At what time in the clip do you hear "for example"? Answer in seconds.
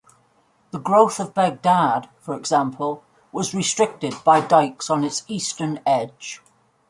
2.17-3.03